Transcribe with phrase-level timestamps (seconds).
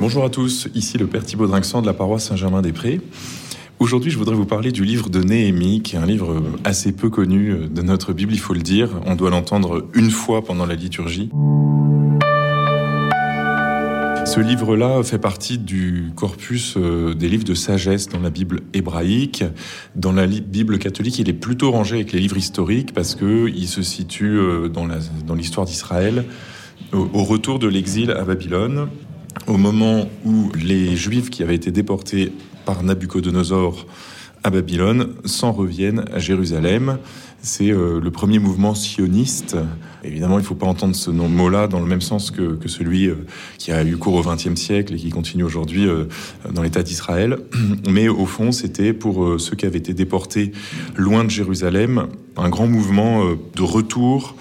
[0.00, 3.00] Bonjour à tous, ici le Père Thibaut Drinxan de la paroisse Saint-Germain-des-Prés.
[3.78, 7.10] Aujourd'hui, je voudrais vous parler du livre de Néhémie, qui est un livre assez peu
[7.10, 8.90] connu de notre Bible, il faut le dire.
[9.06, 11.30] On doit l'entendre une fois pendant la liturgie.
[14.26, 19.44] Ce livre-là fait partie du corpus euh, des livres de sagesse dans la Bible hébraïque.
[19.94, 23.82] Dans la Bible catholique, il est plutôt rangé avec les livres historiques parce qu'il se
[23.82, 26.24] situe euh, dans l'histoire d'Israël
[26.92, 28.88] au retour de l'exil à Babylone
[29.46, 32.32] au moment où les Juifs qui avaient été déportés
[32.64, 33.86] par Nabucodonosor
[34.44, 36.98] à Babylone s'en reviennent à Jérusalem.
[37.40, 39.56] C'est euh, le premier mouvement sioniste.
[40.02, 43.26] Évidemment, il ne faut pas entendre ce mot-là dans le même sens que, celui euh,
[43.58, 46.04] qui a eu cours au XXe siècle et qui continue aujourd'hui euh,
[46.52, 47.38] dans l'État d'Israël.
[47.88, 50.52] Mais au fond, c'était pour ceux qui avaient été déportés
[50.96, 54.36] loin de Jérusalem, un grand mouvement de retour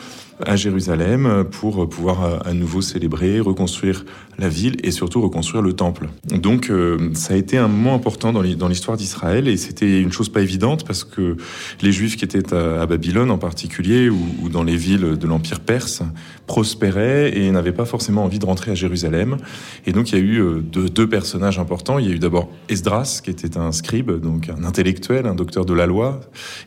[0.45, 4.05] à Jérusalem pour pouvoir à nouveau célébrer, reconstruire
[4.39, 6.09] la ville et surtout reconstruire le temple.
[6.31, 10.29] Donc euh, ça a été un moment important dans l'histoire d'Israël et c'était une chose
[10.29, 11.37] pas évidente parce que
[11.81, 16.03] les Juifs qui étaient à, Babylone en particulier ou, dans les villes de l'Empire perse
[16.47, 19.37] prospéraient et n'avaient pas forcément envie de rentrer à Jérusalem.
[19.85, 21.99] Et donc il y a eu euh, deux, personnages importants.
[21.99, 25.65] Il y a eu d'abord Esdras qui était un scribe, donc un intellectuel, un docteur
[25.65, 26.21] de la loi,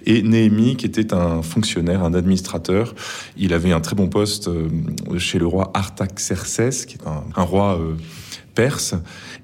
[0.04, 2.94] et Néhémie qui était un fonctionnaire, un administrateur.
[3.56, 4.68] Avait un très bon poste euh,
[5.18, 7.94] chez le roi Artaxerxès, qui est un, un roi euh,
[8.54, 8.94] perse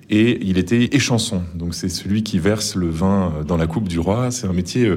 [0.09, 1.43] et il était échanson.
[1.55, 4.31] Donc c'est celui qui verse le vin euh, dans la coupe du roi.
[4.31, 4.93] C'est un métier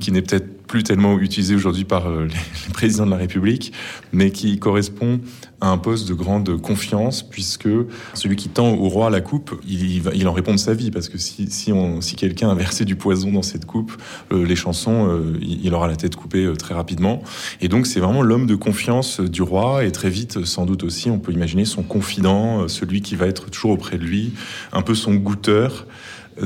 [0.00, 2.26] qui n'est peut-être plus tellement utilisé aujourd'hui par euh,
[2.66, 3.72] les, présidents de la République,
[4.12, 5.18] mais qui correspond
[5.60, 7.68] à un poste de grande confiance, puisque
[8.14, 11.08] celui qui tend au roi la coupe, il, il en répond de sa vie, parce
[11.08, 13.92] que si, si, si quelqu'un a versé du poison dans cette coupe,
[14.30, 17.22] les chansons, il, aura la tête coupée très rapidement.
[17.60, 21.10] Et donc c'est vraiment l'homme de confiance du roi, et très vite, sans doute aussi,
[21.10, 24.32] on peut imaginer son confident, celui qui va être toujours auprès de lui,
[24.72, 25.86] un peu son goûteur.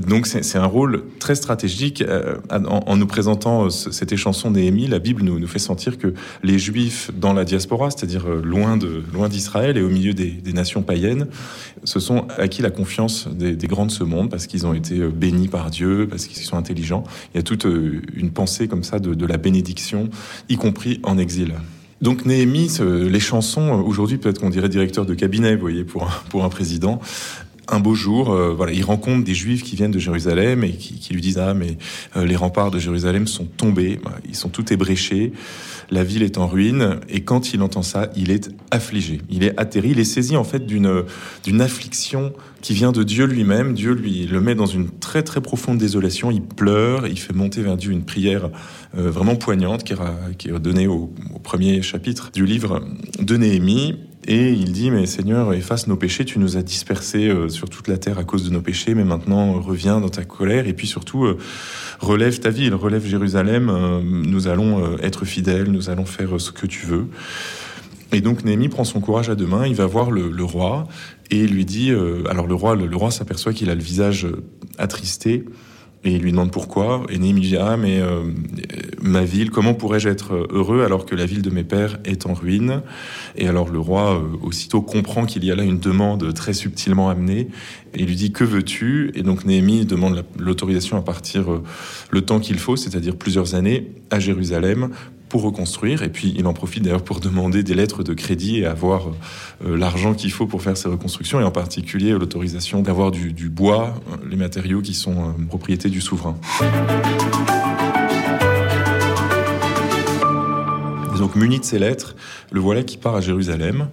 [0.00, 2.02] Donc c'est un rôle très stratégique.
[2.02, 6.58] Euh, en, nous présentant euh, cette échanson Néhémie, la Bible nous, fait sentir que les
[6.58, 11.26] Juifs dans la diaspora, c'est-à-dire euh, loin d'Israël et au milieu des, nations païennes,
[11.82, 15.48] se sont acquis la confiance des, grands de ce monde parce qu'ils ont été bénis
[15.48, 17.02] par Dieu, parce qu'ils sont intelligents.
[17.32, 20.10] Il y a toute une pensée comme ça de, la bénédiction,
[20.48, 21.54] y compris en exil.
[22.02, 26.48] Donc Néhémie, les chansons, aujourd'hui peut-être qu'on dirait directeur de cabinet, vous voyez, pour un
[26.48, 27.00] président,
[27.68, 31.12] un beau jour, euh, voilà, il rencontre des Juifs qui viennent de Jérusalem et qui,
[31.12, 31.78] lui disent ah mais
[32.16, 35.32] euh, les remparts de Jérusalem sont tombés, ils sont tout ébréchés,
[35.90, 37.00] la ville est en ruine.
[37.08, 40.44] Et quand il entend ça, il est affligé, il est atterri, il est saisi en
[40.44, 43.74] fait d'une affliction qui vient de Dieu lui-même.
[43.74, 46.30] Dieu lui le met dans une très très profonde désolation.
[46.30, 48.50] Il pleure, il fait monter vers Dieu une prière
[48.96, 49.94] euh, vraiment poignante qui,
[50.38, 52.82] qui est donnée au, au premier chapitre du livre
[53.20, 53.96] de Néhémie.
[54.26, 57.88] Et il dit, mais Seigneur, efface nos péchés, tu nous as dispersés euh, sur toute
[57.88, 60.86] la terre à cause de nos péchés, mais maintenant reviens dans ta colère, et puis
[60.86, 61.36] surtout, euh,
[62.00, 66.66] relève ta ville, relève Jérusalem, euh, nous allons être fidèles, nous allons faire ce que
[66.66, 67.06] tu veux.
[68.12, 70.88] Et donc Néhémie prend son courage à deux mains, il va voir le, roi,
[71.30, 71.90] et lui dit,
[72.30, 74.28] alors le roi, le roi s'aperçoit qu'il a le visage
[74.78, 75.44] attristé,
[76.04, 77.02] et il lui demande pourquoi.
[77.08, 78.24] Et Néhémie dit Ah, mais euh,
[79.00, 82.34] ma ville, comment pourrais-je être heureux alors que la ville de mes pères est en
[82.34, 82.82] ruine?
[83.36, 87.08] Et alors le roi, euh, aussitôt, comprend qu'il y a là une demande très subtilement
[87.08, 87.48] amenée.
[87.94, 89.12] Et lui dit Que veux-tu?
[89.14, 91.62] Et donc Néhémie demande l'autorisation à partir euh,
[92.10, 94.90] le temps qu'il faut, c'est-à-dire plusieurs années, à Jérusalem
[95.34, 96.04] pour reconstruire.
[96.04, 99.08] Et puis il en profite d'ailleurs pour demander des lettres de crédit et avoir
[99.66, 103.94] euh, l'argent qu'il faut pour faire ces reconstructions, et en particulier l'autorisation d'avoir du, bois,
[104.12, 106.36] euh, les matériaux qui sont euh, propriété du souverain.
[111.18, 112.14] donc muni de ces lettres,
[112.52, 113.88] le voilà qui part à Jérusalem.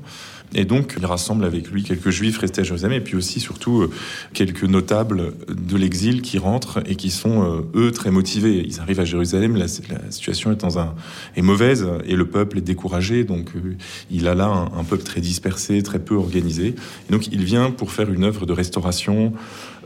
[0.53, 3.81] Et donc, il rassemble avec lui quelques juifs restés à Jérusalem et puis aussi, surtout,
[3.81, 3.89] euh,
[4.33, 8.63] quelques notables de l'exil qui rentrent et qui sont, euh, eux, très motivés.
[8.67, 10.93] Ils arrivent à Jérusalem, la, situation est, dans un,
[11.37, 13.23] est mauvaise et le peuple est découragé.
[13.23, 13.75] Donc, euh,
[14.09, 16.75] il a là un, peuple très dispersé, très peu organisé.
[17.09, 19.31] Et donc, il vient pour faire une œuvre de restauration,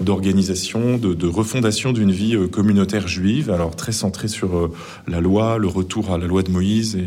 [0.01, 4.72] d'organisation, de, refondation d'une vie communautaire juive, alors très centrée sur
[5.07, 6.98] la loi, le retour à la loi de Moïse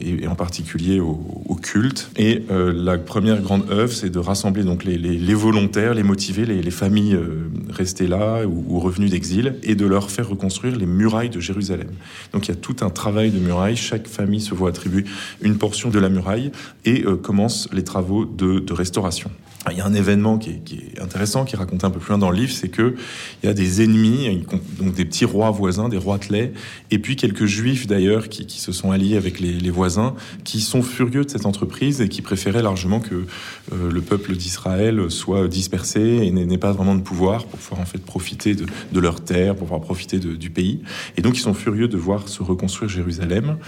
[0.00, 2.10] et, en particulier au, culte.
[2.16, 2.44] Et
[2.92, 7.48] la première grande œuvre, c'est de rassembler donc les, volontaires, les motivés, les, familles euh,
[7.70, 11.90] restées là ou, revenues d'exil, et de leur faire reconstruire les murailles de Jérusalem.
[12.32, 13.76] Donc il y a tout un travail de muraille.
[13.76, 15.04] Chaque famille se voit attribuer
[15.42, 16.52] une portion de la muraille
[16.84, 19.30] et euh, commence les travaux de, restauration.
[19.70, 22.18] Il y a un événement qui est, intéressant, qui est raconté un peu plus loin
[22.18, 22.94] dans le livre, c'est que
[23.42, 24.46] il y a des ennemis,
[24.78, 26.52] donc des petits rois voisins, des rois telets,
[26.90, 30.14] et puis quelques juifs d'ailleurs qui, se sont alliés avec les, voisins,
[30.44, 33.26] qui sont furieux de cette entreprise et qui préféraient largement que
[33.72, 37.86] euh, le peuple d'Israël soit dispersé et n'ait pas vraiment de pouvoir pour pouvoir en
[37.86, 40.80] fait profiter de, leurs terres, pour pouvoir profiter du pays.
[41.16, 43.58] Et donc ils sont furieux de voir se reconstruire Jérusalem.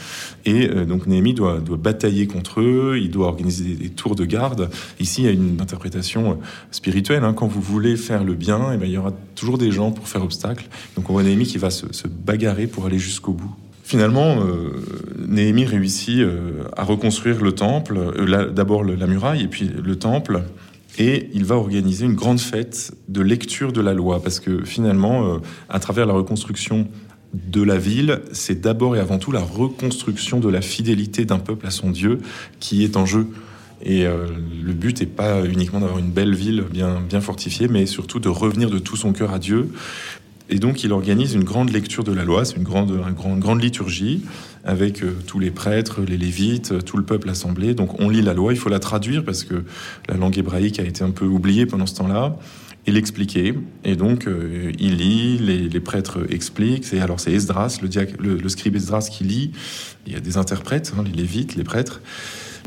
[0.44, 4.70] Et euh, donc Néhémie doit, batailler contre eux, il doit organiser des, tours de garde.
[5.00, 6.38] Ici, il y a une interprétation
[6.70, 7.25] spirituelle.
[7.25, 7.32] Hein.
[7.32, 9.90] Quand vous voulez faire le bien, et eh bien, il y aura toujours des gens
[9.90, 10.67] pour faire obstacle.
[10.96, 13.52] Donc on voit Néhémie qui va se, bagarrer pour aller jusqu'au bout.
[13.82, 14.70] Finalement, euh,
[15.26, 20.44] Néhémie réussit euh, à reconstruire le temple, euh, d'abord la muraille et puis le temple,
[20.99, 25.40] et il va organiser une grande fête de lecture de la loi, parce que finalement,
[25.69, 26.87] à travers la reconstruction
[27.32, 31.67] de la ville, c'est d'abord et avant tout la reconstruction de la fidélité d'un peuple
[31.67, 32.19] à son Dieu
[32.61, 33.26] qui est en jeu.
[33.84, 34.26] Et euh,
[34.62, 38.70] le but n'est pas uniquement d'avoir une belle ville bien, fortifiée, mais surtout de revenir
[38.70, 39.70] de tout son cœur à Dieu.
[40.50, 43.62] Et donc il organise une grande lecture de la loi, c'est une grande, une grande,
[43.62, 44.23] liturgie
[44.64, 47.75] avec euh, tous les prêtres, les lévites, tout le peuple assemblé.
[47.75, 49.64] Donc on lit la loi, il faut la traduire parce que
[50.08, 52.37] la langue hébraïque a été un peu oubliée pendant ce temps-là
[52.87, 53.55] et l'expliquer.
[53.84, 56.93] Et donc, euh, il lit, les, prêtres expliquent.
[56.93, 59.52] Et alors, c'est Esdras, le, le, scribe Esdras qui lit.
[60.06, 62.00] Il y a des interprètes, hein, les lévites, les prêtres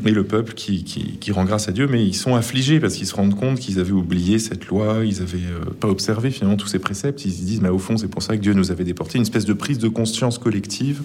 [0.04, 3.14] et le peuple qui, rend grâce à Dieu, mais ils sont affligés parce qu'ils se
[3.14, 6.78] rendent compte qu'ils avaient oublié cette loi, ils n'avaient euh, pas observé finalement tous ces
[6.78, 7.24] préceptes.
[7.24, 9.22] Ils se disent, mais au fond, c'est pour ça que Dieu nous avait déportés, une
[9.22, 11.02] espèce de prise de conscience collective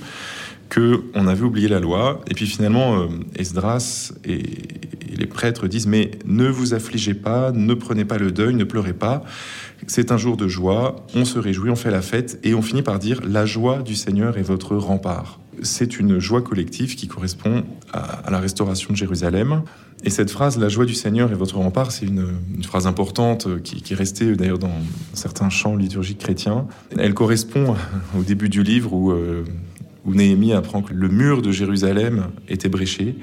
[0.69, 2.21] que on avait oublié la loi.
[2.29, 4.43] Et puis finalement, euh, Esdras et,
[5.17, 8.93] les prêtres disent, mais ne vous affligez pas, ne prenez pas le deuil, ne pleurez
[8.93, 9.23] pas.
[9.87, 12.81] C'est un jour de joie, on se réjouit, on fait la fête, et on finit
[12.81, 17.63] par dire, la joie du Seigneur est votre rempart c'est une joie collective qui correspond
[17.93, 19.63] à, la restauration de Jérusalem.
[20.03, 22.27] Et cette phrase, la joie du Seigneur est votre rempart, c'est une,
[22.63, 24.81] phrase importante qui, est restée d'ailleurs dans
[25.13, 26.67] certains chants liturgiques chrétiens.
[26.97, 27.75] Elle correspond
[28.17, 29.43] au début du livre où, euh,
[30.05, 33.15] où Néhémie apprend que le mur de Jérusalem était bréché.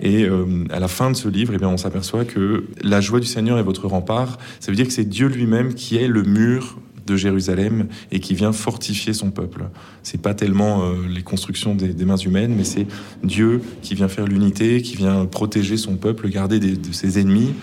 [0.00, 3.20] Et euh, à la fin de ce livre, eh bien, on s'aperçoit que la joie
[3.20, 4.38] du Seigneur est votre rempart.
[4.60, 8.34] Ça veut dire que c'est Dieu lui-même qui est le mur de Jérusalem et qui
[8.34, 9.64] vient fortifier son peuple.
[10.02, 12.86] C'est pas tellement euh, les constructions des, mains humaines, mais c'est
[13.22, 17.54] Dieu qui vient faire l'unité, qui vient protéger son peuple, garder de ses ennemis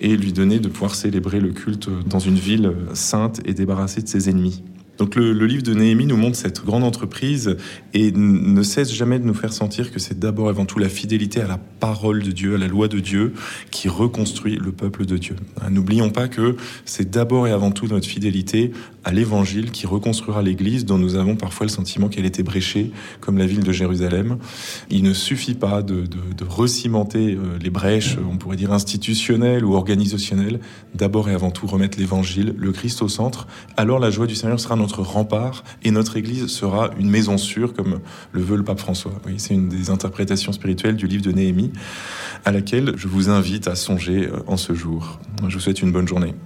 [0.00, 4.08] et lui donner de pouvoir célébrer le culte dans une ville sainte et débarrassée de
[4.08, 4.62] ses ennemis.
[5.00, 7.56] Donc le, livre de Néhémie nous montre cette grande entreprise
[7.94, 10.90] et ne cesse jamais de nous faire sentir que c'est d'abord et avant tout la
[10.90, 13.32] fidélité à la parole de Dieu, à la loi de Dieu,
[13.70, 15.36] qui reconstruit le peuple de Dieu.
[15.62, 16.54] Hein, n'oublions pas que
[16.84, 18.72] c'est d'abord et avant tout notre fidélité
[19.04, 23.38] à l'Évangile qui reconstruira l'Église dont nous avons parfois le sentiment qu'elle était bréchée, comme
[23.38, 24.36] la ville de Jérusalem.
[24.90, 29.74] Il ne suffit pas de, de, recimenter euh, les brèches, on pourrait dire institutionnelles ou
[29.74, 30.60] organisationnelles.
[30.94, 33.46] D'abord et avant tout remettre l'Évangile, le Christ au centre.
[33.78, 37.74] Alors la joie du Seigneur sera notre rempart et notre Église sera une maison sûre,
[37.74, 38.00] comme
[38.32, 39.12] le veut le pape François.
[39.36, 41.72] C'est une des interprétations spirituelles du livre de Néhémie,
[42.44, 45.20] à laquelle je vous invite à songer euh, en ce jour.
[45.48, 46.34] Je vous souhaite une bonne journée.